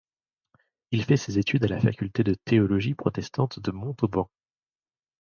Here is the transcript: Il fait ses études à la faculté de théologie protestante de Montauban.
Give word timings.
Il 0.89 1.05
fait 1.05 1.15
ses 1.15 1.37
études 1.37 1.63
à 1.63 1.67
la 1.67 1.79
faculté 1.79 2.23
de 2.23 2.33
théologie 2.33 2.95
protestante 2.95 3.59
de 3.59 3.69
Montauban. 3.69 4.31